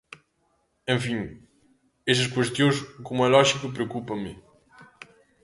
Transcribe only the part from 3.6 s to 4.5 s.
preocúpanme.